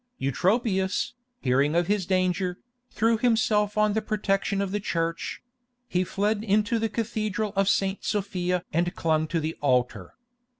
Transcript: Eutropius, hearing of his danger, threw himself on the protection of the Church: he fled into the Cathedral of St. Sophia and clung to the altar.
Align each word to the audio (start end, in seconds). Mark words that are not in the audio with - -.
Eutropius, 0.17 1.13
hearing 1.41 1.75
of 1.75 1.85
his 1.85 2.07
danger, 2.07 2.57
threw 2.89 3.19
himself 3.19 3.77
on 3.77 3.93
the 3.93 4.01
protection 4.01 4.59
of 4.59 4.71
the 4.71 4.79
Church: 4.79 5.43
he 5.87 6.03
fled 6.03 6.43
into 6.43 6.79
the 6.79 6.89
Cathedral 6.89 7.53
of 7.55 7.69
St. 7.69 8.03
Sophia 8.03 8.63
and 8.73 8.95
clung 8.95 9.27
to 9.27 9.39
the 9.39 9.53
altar. 9.61 10.15